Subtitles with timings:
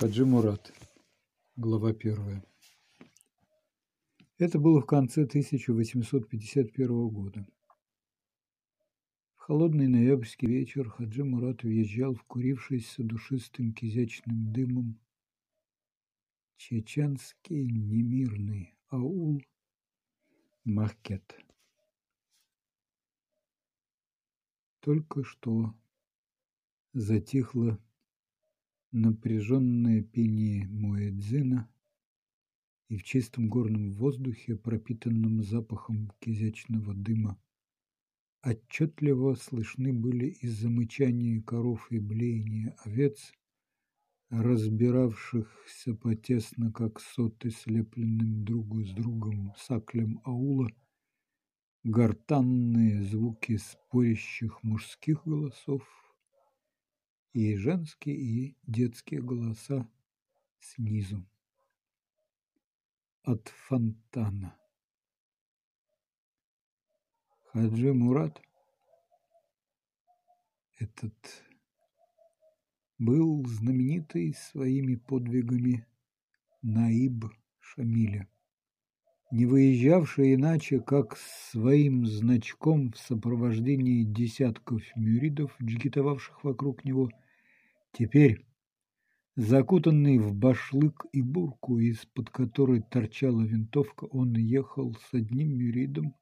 [0.00, 0.72] Хаджи Мурат.
[1.56, 2.42] Глава первая.
[4.38, 7.46] Это было в конце 1851 года.
[9.34, 14.98] В холодный ноябрьский вечер Хаджи Мурат въезжал в курившийся душистым кизячным дымом
[16.56, 19.42] чеченский немирный аул
[20.64, 21.44] Махкет.
[24.80, 25.74] Только что
[26.94, 27.78] затихло
[28.92, 31.68] напряженное пение Муэдзина,
[32.88, 37.40] и в чистом горном воздухе, пропитанном запахом кизячного дыма,
[38.42, 43.32] отчетливо слышны были из-за мычания коров и блеяния овец,
[44.30, 50.68] разбиравшихся потесно, как соты, слепленным друг с другом саклем аула,
[51.84, 55.82] гортанные звуки спорящих мужских голосов,
[57.32, 59.88] и женские, и детские голоса
[60.58, 61.26] снизу.
[63.22, 64.56] От фонтана.
[67.52, 68.40] Хаджи Мурат
[70.78, 71.44] этот
[72.98, 75.86] был знаменитый своими подвигами
[76.62, 77.24] Наиб
[77.58, 78.28] Шамиля,
[79.30, 87.10] не выезжавший иначе, как своим значком в сопровождении десятков мюридов, джигитовавших вокруг него,
[87.92, 88.46] Теперь,
[89.36, 96.14] закутанный в башлык и бурку, из-под которой торчала винтовка, он ехал с одним мюридом,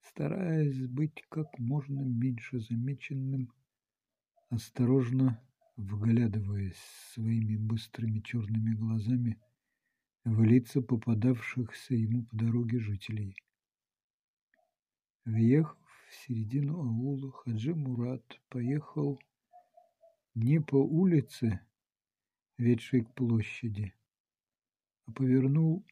[0.00, 3.52] стараясь быть как можно меньше замеченным,
[4.48, 5.40] осторожно
[5.76, 6.80] вглядываясь
[7.12, 9.38] своими быстрыми черными глазами
[10.24, 13.36] в лица попадавшихся ему по дороге жителей.
[15.24, 19.20] Въехав в середину аула, Хаджи Мурат поехал
[20.34, 21.60] не по улице,
[22.58, 23.94] ведшей к площади,
[25.06, 25.84] а повернул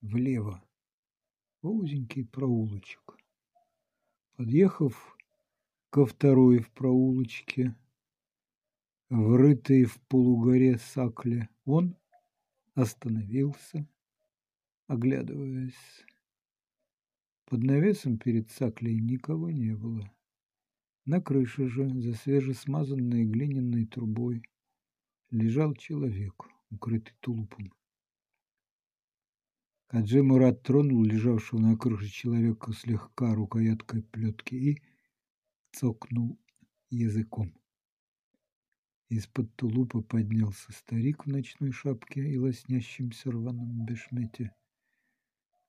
[0.00, 0.64] влево,
[1.62, 3.16] в узенький проулочек.
[4.36, 5.16] Подъехав
[5.90, 7.76] ко второй в проулочке,
[9.10, 11.96] врытой в полугоре сакле, он
[12.74, 13.86] остановился,
[14.86, 16.04] оглядываясь.
[17.46, 20.12] Под навесом перед саклей никого не было.
[21.04, 24.42] На крыше же, за свежесмазанной глиняной трубой,
[25.30, 27.72] лежал человек, укрытый тулупом.
[29.88, 34.82] Хаджи Мурат тронул лежавшего на крыше человека слегка рукояткой плетки и
[35.72, 36.38] цокнул
[36.90, 37.59] языком.
[39.10, 44.54] Из-под тулупа поднялся старик в ночной шапке и лоснящемся рваном бешмете.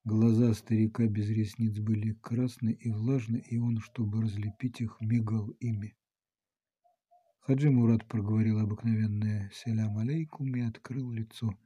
[0.03, 5.97] Глаза старика без ресниц были красны и влажны, и он, чтобы разлепить их, мигал ими.
[7.39, 11.57] Хаджи Мурат проговорил обыкновенное «Селям алейкум» и открыл лицо.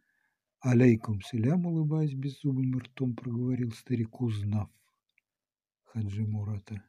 [0.62, 4.70] «Алейкум селям», улыбаясь беззубым ртом, проговорил старик, узнав
[5.84, 6.82] Хаджи Мурата.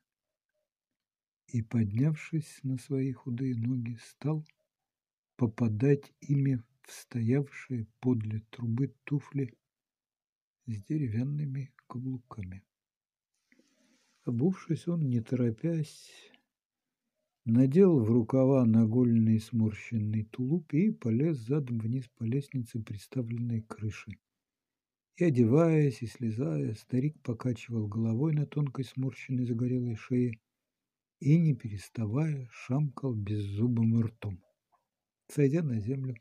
[1.49, 4.47] И, поднявшись на свои худые ноги, стал
[5.37, 9.55] попадать ими в стоявшие подле трубы туфли
[10.67, 12.63] с деревянными каблуками.
[14.25, 16.11] Обувшись, он, не торопясь,
[17.45, 24.19] надел в рукава нагольный сморщенный тулуп и полез задом вниз по лестнице, приставленной крышей.
[25.17, 30.41] И, одеваясь и слезая, старик покачивал головой на тонкой сморщенной загорелой шее
[31.21, 34.43] и, не переставая, шамкал беззубым ртом.
[35.29, 36.17] Сойдя на землю,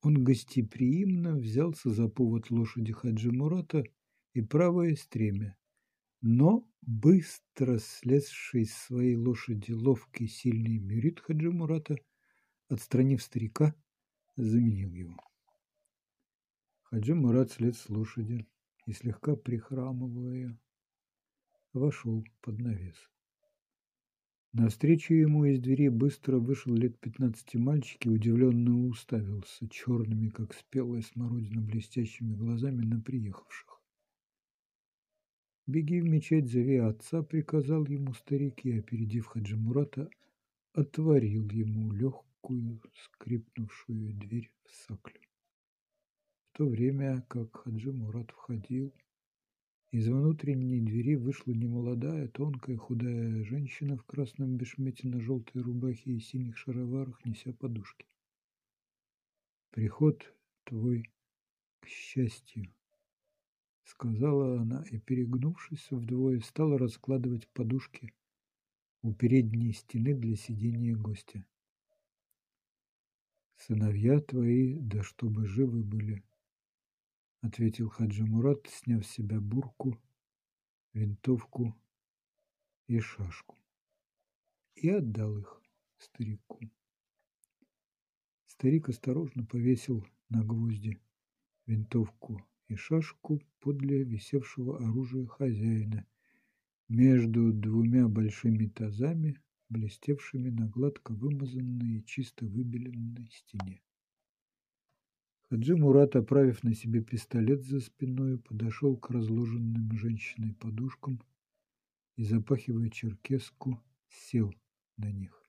[0.00, 3.84] он гостеприимно взялся за повод лошади Хаджи Мурата
[4.32, 5.56] и правое стремя,
[6.20, 11.96] но быстро слезший с своей лошади ловкий сильный мюрит Хаджи Мурата,
[12.68, 13.74] отстранив старика,
[14.36, 15.16] заменил его.
[16.82, 18.46] Хаджи Мурат слез с лошади
[18.86, 20.58] и, слегка прихрамывая,
[21.72, 22.96] вошел под навес.
[24.56, 31.02] Навстречу ему из двери быстро вышел лет пятнадцати мальчик и удивленно уставился черными, как спелая
[31.02, 33.82] смородина, блестящими глазами на приехавших.
[35.66, 40.08] «Беги в мечеть, зови отца»,— приказал ему старик, и, опередив Хаджи Мурата,
[40.72, 45.20] отворил ему легкую, скрипнувшую дверь в саклю.
[46.52, 48.94] В то время, как Хаджи Мурат входил,
[49.94, 56.18] из внутренней двери вышла немолодая, тонкая, худая женщина в красном бешмете на желтой рубахе и
[56.18, 58.04] синих шароварах, неся подушки.
[59.70, 61.08] «Приход твой
[61.78, 62.74] к счастью»,—
[63.84, 68.12] сказала она и, перегнувшись вдвое, стала раскладывать подушки
[69.02, 71.46] у передней стены для сидения гостя.
[73.58, 76.24] Сыновья твои, да чтобы живы были,
[77.44, 80.00] ответил Хаджи Мурат, сняв с себя бурку,
[80.94, 81.76] винтовку
[82.86, 83.58] и шашку,
[84.76, 85.62] и отдал их
[85.98, 86.60] старику.
[88.46, 90.98] Старик осторожно повесил на гвозди
[91.66, 96.06] винтовку и шашку подле висевшего оружия хозяина
[96.88, 99.38] между двумя большими тазами,
[99.68, 103.82] блестевшими на гладко вымазанной и чисто выбеленной стене.
[105.54, 111.22] Хаджи Мурат, оправив на себе пистолет за спиной, подошел к разложенным женщиной подушкам
[112.16, 114.52] и, запахивая черкеску, сел
[114.96, 115.40] на них.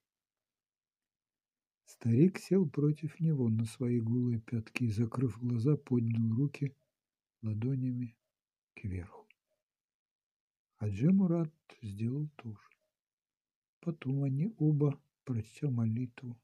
[1.86, 6.76] Старик сел против него на свои голые пятки и, закрыв глаза, поднял руки
[7.42, 8.16] ладонями
[8.76, 9.28] кверху.
[10.78, 12.70] Хаджи Мурат сделал то же.
[13.80, 16.40] Потом они оба, прочтя молитву,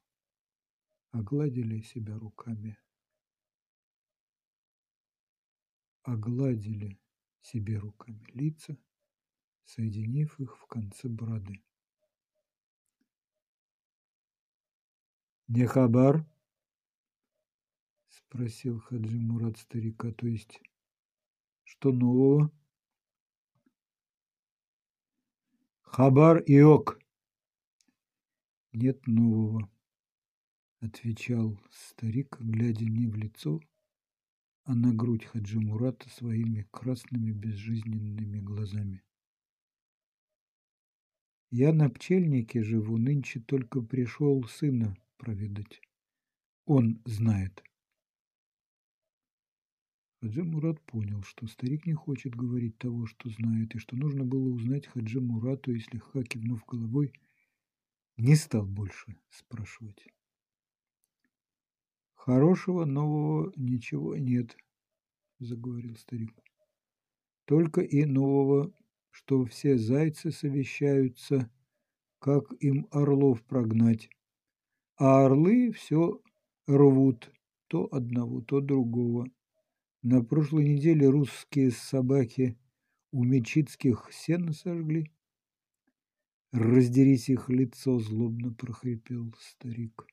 [1.11, 2.75] огладили себя руками.
[6.03, 6.99] Огладили
[7.41, 8.77] себе руками лица,
[9.65, 11.63] соединив их в конце бороды.
[15.47, 16.25] «Не хабар?»—
[18.07, 20.59] спросил Хаджи Мурат старика, то есть,
[21.63, 22.51] что нового?
[25.81, 26.99] «Хабар и ок!»
[28.71, 29.69] «Нет нового»,—
[30.79, 33.59] отвечал старик, глядя не в лицо,
[34.71, 39.03] а на грудь Хаджи Мурата своими красными безжизненными глазами.
[41.49, 45.81] «Я на пчельнике живу, нынче только пришел сына проведать.
[46.65, 47.61] Он знает.
[50.21, 54.47] Хаджи Мурат понял, что старик не хочет говорить того, что знает, и что нужно было
[54.47, 57.11] узнать Хаджи Мурату, и слегка кивнув головой,
[58.15, 60.07] не стал больше спрашивать.
[62.25, 64.55] Хорошего нового ничего нет,
[65.39, 66.33] заговорил старик.
[67.45, 68.73] Только и нового,
[69.09, 71.51] что все зайцы совещаются,
[72.19, 74.09] как им орлов прогнать
[75.03, 76.21] а орлы все
[76.67, 77.31] рвут
[77.67, 79.25] то одного, то другого.
[80.03, 82.55] На прошлой неделе русские собаки
[83.11, 85.11] у Мечицких сено сожгли.
[86.51, 90.05] Раздерись их лицо, злобно прохрипел старик.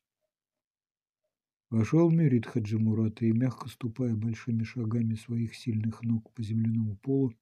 [1.71, 7.35] Вошел Мюрит Хаджимурата и, мягко ступая большими шагами своих сильных ног по земляному полу,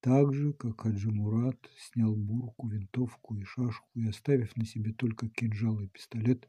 [0.00, 5.80] так же, как Хаджимурат, снял бурку, винтовку и шашку и, оставив на себе только кинжал
[5.80, 6.46] и пистолет,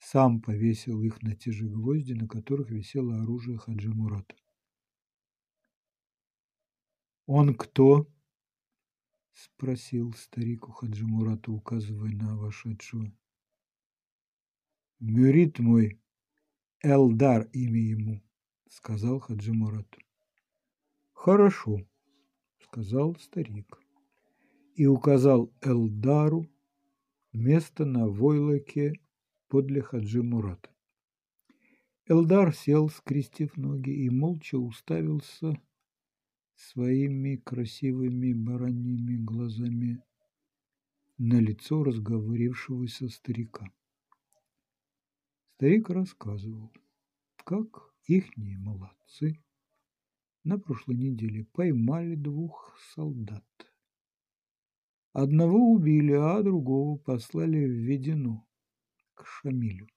[0.00, 4.34] сам повесил их на те же гвозди, на которых висело оружие Хаджи Мурата.
[7.26, 8.10] «Он кто?»—
[9.34, 13.12] спросил старик у Хаджи Мурата, указывая на вошедшего.
[14.98, 16.00] «Мюрит мой,
[16.82, 18.22] Элдар имя ему»,—
[18.68, 19.88] сказал Хаджи Мурат.
[21.12, 21.80] «Хорошо»,—
[22.60, 23.78] сказал старик
[24.78, 26.46] и указал Элдару
[27.32, 28.92] место на войлоке
[29.48, 30.70] подле Хаджи Мурата.
[32.06, 35.60] Элдар сел, скрестив ноги, и молча уставился
[36.54, 40.00] своими красивыми бараньими глазами
[41.18, 43.68] на лицо разговорившегося старика.
[45.58, 46.72] Старик рассказывал,
[47.44, 49.42] как ихние молодцы
[50.44, 53.44] на прошлой неделе поймали двух солдат.
[55.12, 58.46] Одного убили, а другого послали в Ведено
[59.14, 59.88] к Шамилю.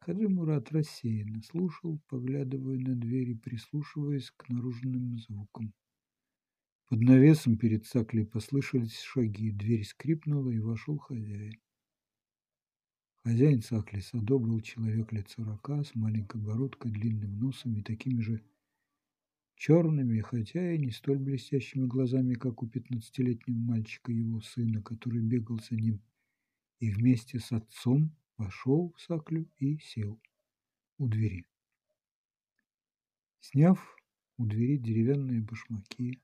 [0.00, 5.72] Хаджи Мурат рассеянно слушал, поглядывая на дверь и прислушиваясь к наружным звукам.
[6.90, 11.63] Под навесом перед Саклей послышались шаги, дверь скрипнула, и вошел хозяин.
[13.24, 18.44] Хозяин Сакли Садо был человек лет сорока, с маленькой бородкой, длинным носом и такими же
[19.56, 25.58] черными, хотя и не столь блестящими глазами, как у пятнадцатилетнего мальчика его сына, который бегал
[25.58, 26.02] за ним
[26.80, 30.20] и вместе с отцом вошел в саклю и сел
[30.98, 31.46] у двери.
[33.40, 33.96] Сняв
[34.36, 36.20] у двери деревянные башмаки,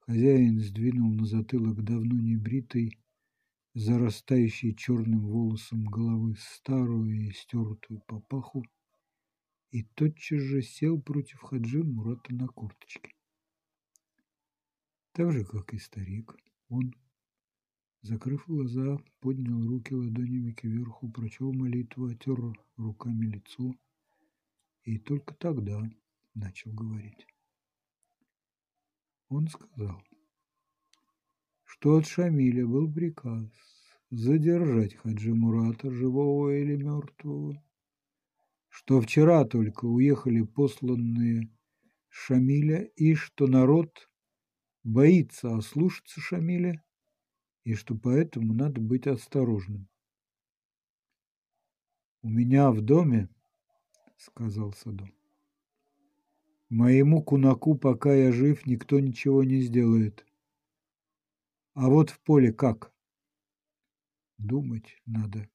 [0.00, 2.98] хозяин сдвинул на затылок давно не бритой,
[3.74, 8.64] зарастающей черным волосом головы старую и стертую папаху
[9.70, 13.14] и тотчас же сел против Хаджи Мурата на курточке.
[15.12, 16.36] Так же, как и старик,
[16.68, 16.94] он
[18.02, 22.38] Закрыв глаза, поднял руки ладонями кверху, прочел молитву, отер
[22.76, 23.74] руками лицо
[24.84, 25.82] и только тогда
[26.32, 27.26] начал говорить.
[29.28, 30.02] Он сказал,
[31.80, 33.48] что от Шамиля был приказ
[34.10, 37.64] задержать Хаджи Мурата, живого или мертвого,
[38.68, 41.48] что вчера только уехали посланные
[42.10, 44.10] Шамиля и что народ
[44.84, 46.84] боится ослушаться Шамиля
[47.64, 49.88] и что поэтому надо быть осторожным.
[52.20, 53.30] «У меня в доме,—
[54.18, 55.14] сказал Садом,—
[56.68, 60.26] моему кунаку, пока я жив, никто ничего не сделает.
[61.74, 62.92] А вот в поле как?
[64.38, 65.48] Думать надо.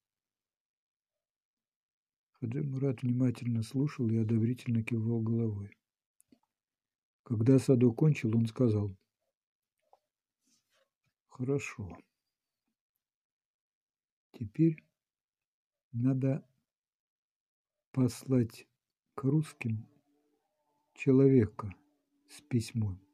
[2.40, 5.78] Хаджи Мурат внимательно слушал и одобрительно кивал головой.
[7.24, 8.96] Когда Садо кончил, он сказал,
[11.28, 11.98] «Хорошо.
[14.32, 14.86] Теперь
[15.92, 16.48] надо
[17.92, 18.68] послать
[19.16, 19.88] к русским
[20.94, 21.74] человека
[22.30, 23.05] с письмом.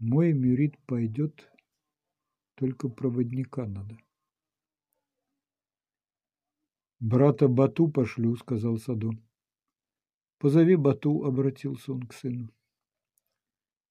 [0.00, 1.52] Мой мюрит пойдет,
[2.54, 3.98] только проводника надо.
[7.00, 9.20] «Брата Бату пошлю»,— сказал Садон.
[10.38, 12.48] «Позови Бату»,— обратился он к сыну.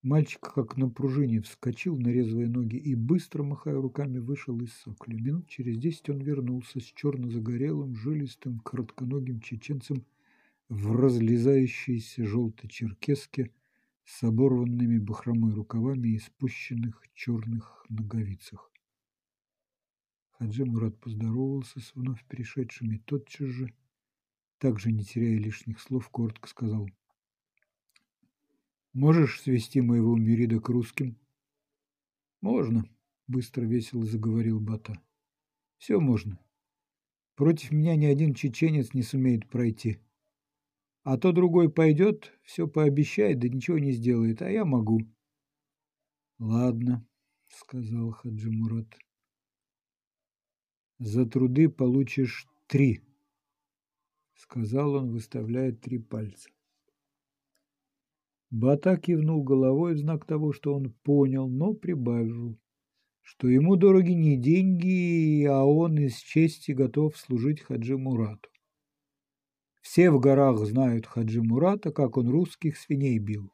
[0.02, 5.16] Мальчик, как на пружине, вскочил на резвые ноги и, быстро махая руками, вышел из сокля.
[5.16, 10.04] Минут через десять он вернулся с черно-загорелым, жилистым, коротконогим чеченцем
[10.70, 13.52] в разлезающейся желтой черкеске
[14.10, 18.72] с оборванными бахромой рукавами и спущенных черных ноговицах.
[20.32, 23.74] Хаджи Мурат поздоровался с вновь пришедшими тотчас же,
[24.58, 26.90] также не теряя лишних слов, коротко сказал.
[28.94, 31.16] «Можешь свести моего Мюрида к русским?»
[32.42, 32.90] «Можно»,—
[33.28, 35.00] быстро весело заговорил Бата.
[35.78, 36.40] «Все можно.
[37.36, 40.00] Против меня ни один чеченец не сумеет пройти.
[41.04, 45.00] А то другой пойдет, все пообещает, да ничего не сделает, а я могу».
[46.40, 47.06] «Ладно»,—
[47.48, 48.88] сказал Хаджи Мурат.
[51.00, 53.02] За труды получишь три,
[54.34, 56.50] сказал он, выставляя три пальца.
[58.50, 62.60] Бата кивнул головой в знак того, что он понял, но прибавил,
[63.22, 68.50] что ему дороги не деньги, а он из чести готов служить Хаджи Мурату.
[69.82, 73.52] Все в горах знают Хаджи Мурата, как он русских свиней бил.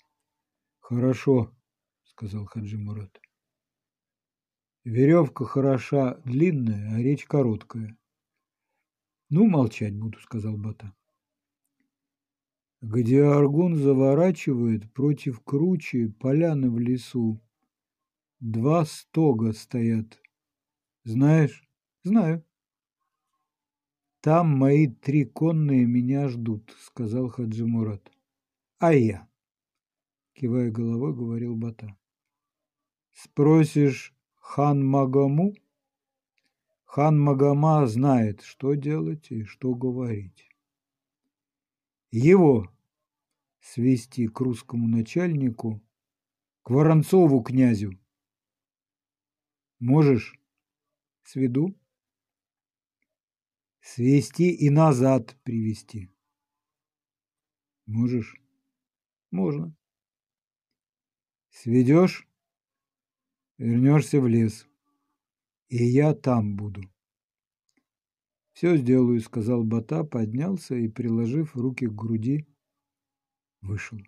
[0.79, 1.55] Хорошо,
[2.03, 3.19] сказал Хаджи Мурат.
[4.83, 7.97] Веревка хороша длинная, а речь короткая.
[9.29, 10.93] Ну, молчать буду, сказал Бата.
[12.81, 17.41] Где Аргун заворачивает против кручи поляны в лесу.
[18.39, 20.21] Два стога стоят.
[21.03, 21.67] Знаешь?
[22.03, 22.45] Знаю.
[24.25, 28.11] Там мои три конные меня ждут, сказал Хаджи Мурат.
[28.79, 29.29] А я?
[30.33, 31.95] Кивая головой, говорил Бата.
[33.11, 35.53] Спросишь, хан Магаму?
[36.85, 40.49] Хан Магама знает, что делать и что говорить.
[42.09, 42.73] Его
[43.59, 45.83] свести к русскому начальнику,
[46.63, 47.91] к Воронцову князю.
[49.77, 50.39] Можешь?
[51.21, 51.75] Сведу?
[53.87, 56.09] Свести и назад привести.
[57.85, 58.35] Можешь?
[59.29, 59.77] Можно.
[61.51, 62.27] Сведешь?
[63.59, 64.67] Вернешься в лес.
[65.69, 66.81] И я там буду.
[68.53, 72.47] Все сделаю, сказал Бата, поднялся и, приложив руки к груди,
[73.61, 73.99] вышел.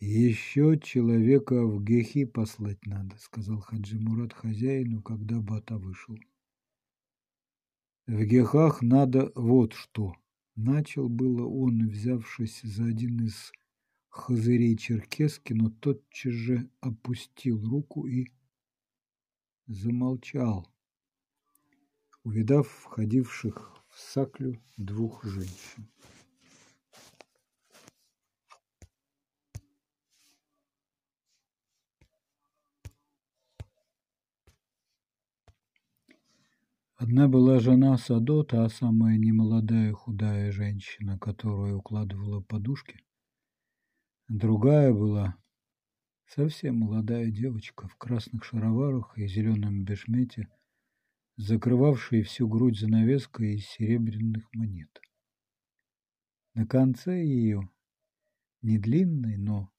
[0.00, 6.18] «Еще человека в Гехи послать надо»,— сказал Хаджи Мурат хозяину, когда Бата вышел.
[8.08, 10.14] «В Гехах надо вот что»,—
[10.56, 13.52] начал было он, взявшись за один из
[14.08, 18.28] хазырей черкески, но тотчас же опустил руку и
[19.66, 20.72] замолчал,
[22.24, 25.86] увидав входивших в саклю двух женщин.
[37.00, 43.04] Одна была жена Садо, та самая немолодая худая женщина, которая укладывала подушки.
[44.26, 45.36] Другая была
[46.26, 50.48] совсем молодая девочка в красных шароварах и зеленом бешмете,
[51.36, 55.00] закрывавшая всю грудь занавеской из серебряных монет.
[56.54, 57.70] На конце ее,
[58.60, 59.70] не длинной, но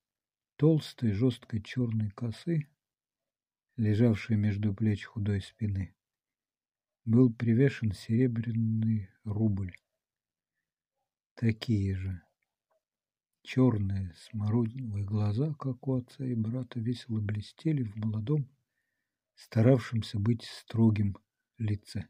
[0.56, 2.70] толстой жесткой черной косы,
[3.76, 5.94] лежавшей между плеч худой спины,
[7.06, 9.76] был привешен серебряный рубль.
[11.36, 12.22] Такие же
[13.42, 18.48] Черные смородиновые глаза, как у отца и брата, весело блестели в молодом,
[19.34, 21.18] старавшемся быть строгим
[21.58, 22.06] лице.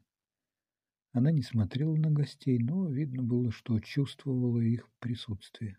[1.12, 5.78] Она не смотрела на гостей, но видно было, что чувствовала их присутствие.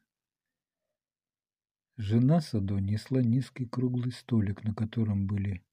[1.96, 5.63] Жена Садо несла низкий круглый столик, на котором были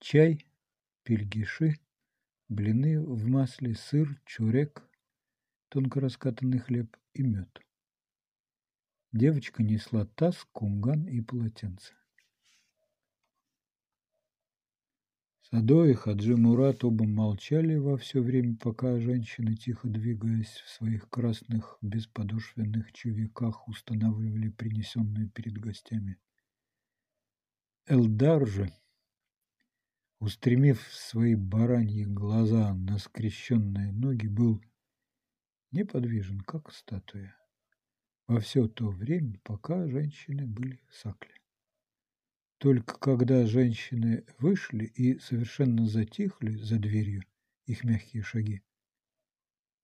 [0.00, 0.46] чай,
[1.04, 1.76] пельгиши,
[2.48, 4.82] блины в масле, сыр, чурек,
[5.68, 7.60] тонко раскатанный хлеб и мед.
[9.12, 11.94] Девочка несла таз, кумган и полотенце.
[15.50, 21.08] Садо и Хаджи Мурат оба молчали во все время, пока женщины, тихо двигаясь в своих
[21.08, 26.18] красных бесподошвенных чувиках, устанавливали принесенные перед гостями.
[27.86, 28.70] Элдар же,
[30.20, 34.62] устремив свои бараньи глаза на скрещенные ноги, был
[35.70, 37.36] неподвижен, как статуя,
[38.26, 41.34] во все то время, пока женщины были в сакле.
[42.58, 47.22] Только когда женщины вышли и совершенно затихли за дверью
[47.66, 48.62] их мягкие шаги,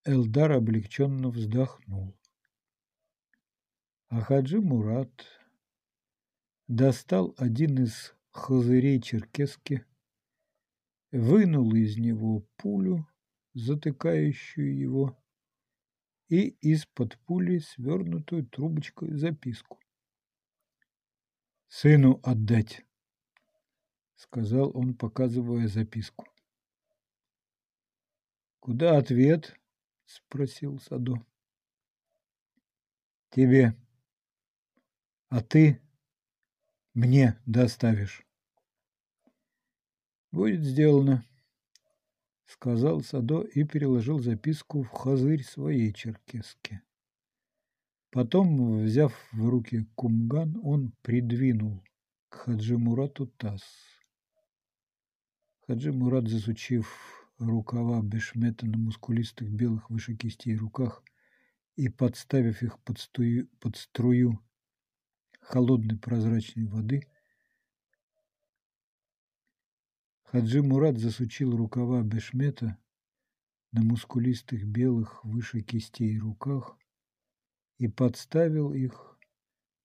[0.04, 2.14] Элдар облегченно вздохнул.
[4.08, 5.26] А Хаджи Мурат
[6.68, 9.86] достал один из хазырей черкески,
[11.14, 13.06] вынул из него пулю,
[13.54, 15.16] затыкающую его,
[16.28, 19.78] и из-под пули свернутую трубочкой записку.
[21.68, 22.84] «Сыну отдать»,—
[24.16, 26.26] сказал он, показывая записку.
[28.58, 29.56] «Куда ответ?»—
[30.06, 31.24] спросил Садо.
[33.30, 33.76] «Тебе.
[35.28, 35.80] А ты
[36.92, 38.26] мне доставишь».
[40.34, 41.24] «Будет сделано»,—
[42.44, 46.82] сказал Садо и переложил записку в хазырь своей черкески.
[48.10, 51.84] Потом, взяв в руки кумган, он придвинул
[52.30, 53.62] к Хаджи Мурату таз.
[55.68, 61.04] Хаджи Мурат, засучив рукава бешмета на мускулистых белых выше кистей руках
[61.76, 64.40] и подставив их под, стую, под струю
[65.40, 67.06] холодной прозрачной воды,
[70.34, 72.76] Хаджи Мурат засучил рукава бешмета
[73.70, 76.76] на мускулистых белых выше кистей руках
[77.78, 79.16] и подставил их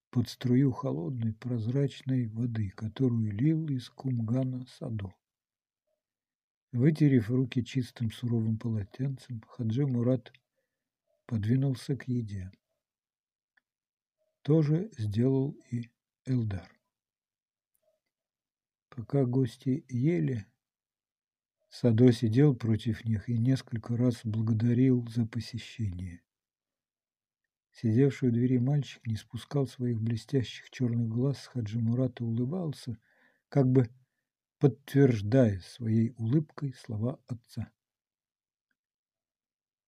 [0.10, 5.14] под струю холодной прозрачной воды, которую лил из кумгана саду.
[6.72, 10.34] Вытерев руки чистым суровым полотенцем, Хаджи Мурат
[11.28, 12.52] подвинулся к еде.
[14.42, 15.92] То же сделал и
[16.26, 16.79] Элдар.
[18.90, 20.46] Пока гости ели,
[21.70, 26.22] Садо сидел против них и несколько раз благодарил за посещение.
[27.72, 32.98] Сидевший у двери мальчик не спускал своих блестящих черных глаз с Хаджи Мурата, улыбался,
[33.48, 33.88] как бы
[34.58, 37.72] подтверждая своей улыбкой слова отца.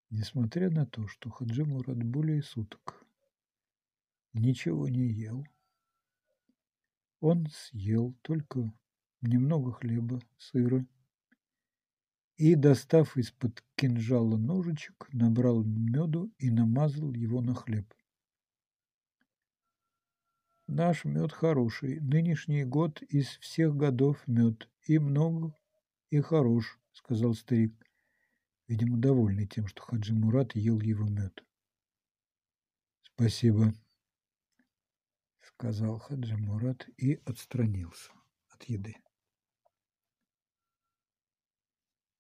[0.09, 3.05] Несмотря на то, что Хаджи Мурат более суток
[4.33, 5.45] ничего не ел,
[7.19, 8.71] он съел только
[9.21, 10.85] немного хлеба, сыра
[12.37, 17.93] и, достав из-под кинжала ножичек, набрал меду и намазал его на хлеб.
[20.65, 25.55] Наш мед хороший, нынешний год из всех годов мед, и много,
[26.09, 27.73] и хорош, сказал старик,
[28.67, 31.43] видимо, довольный тем, что Хаджи Мурат ел его мед.
[33.03, 33.73] Спасибо,
[35.41, 38.11] сказал Хаджи Мурат и отстранился
[38.49, 38.95] от еды.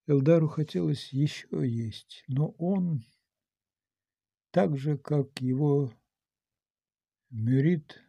[0.07, 3.05] Элдару хотелось еще есть, но он,
[4.49, 5.93] так же, как его
[7.29, 8.01] Мюрит,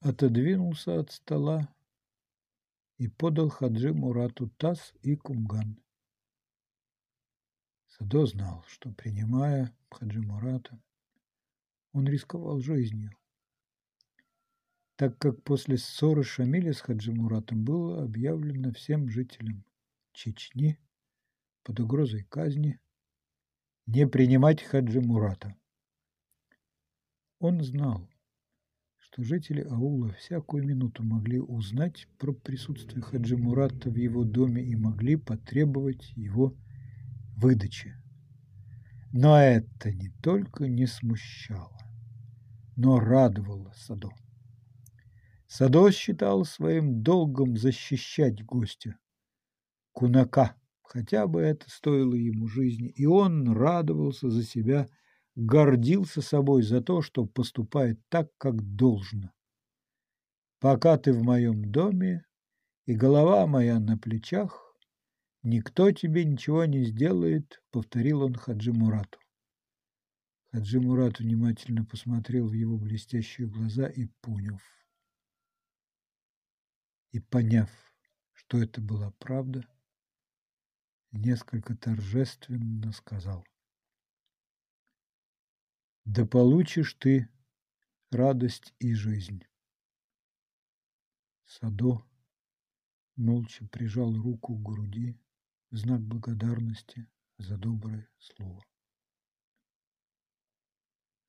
[0.00, 1.74] отодвинулся от стола
[2.98, 5.80] и подал Хаджи Мурату таз и кумган.
[7.86, 10.82] Садо знал, что, принимая Хаджи Мурата,
[11.92, 13.16] он рисковал жизнью,
[14.96, 19.64] так как после ссоры Шамиля с Хаджи Муратом было объявлено всем жителям
[20.14, 20.78] Чечни
[21.64, 22.78] под угрозой казни
[23.86, 25.56] не принимать Хаджи Мурата.
[27.40, 28.08] Он знал,
[28.96, 34.76] что жители аула всякую минуту могли узнать про присутствие Хаджи Мурата в его доме и
[34.76, 36.56] могли потребовать его
[37.36, 37.96] выдачи.
[39.12, 41.76] Но это не только не смущало,
[42.76, 44.10] но радовало Садо.
[45.48, 48.96] Садо считал своим долгом защищать гостя,
[49.94, 54.86] кунака, хотя бы это стоило ему жизни, и он радовался за себя,
[55.34, 59.32] гордился собой за то, что поступает так, как должно.
[60.60, 62.26] Пока ты в моем доме,
[62.84, 64.64] и голова моя на плечах,
[65.44, 69.18] «Никто тебе ничего не сделает»,— повторил он Хаджи Мурату.
[70.50, 74.62] Хаджи Мурат внимательно посмотрел в его блестящие глаза и поняв.
[77.10, 77.70] И поняв,
[78.32, 79.68] что это была правда,
[81.14, 83.44] несколько торжественно сказал.
[86.04, 87.28] «Да получишь ты
[88.10, 89.44] радость и жизнь».
[91.46, 92.04] Садо
[93.16, 95.18] молча прижал руку к груди
[95.70, 97.06] в знак благодарности
[97.38, 98.64] за доброе слово.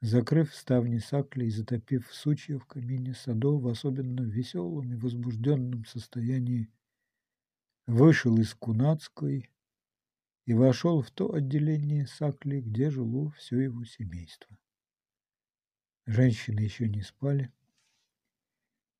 [0.01, 6.71] Закрыв ставни сакли и затопив сучья в камине, Садо в особенно веселом и возбужденном состоянии
[7.87, 9.49] вышел из Кунацкой
[10.45, 14.57] и вошел в то отделение сакли, где жило все его семейство.
[16.05, 17.51] Женщины еще не спали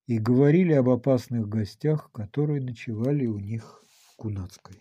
[0.07, 4.75] и говорили об опасных гостях, которые ночевали у них в Кунацкой.